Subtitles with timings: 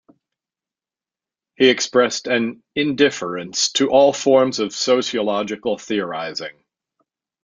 [1.57, 6.63] He expressed an "indifference" to all forms of sociological theorizing.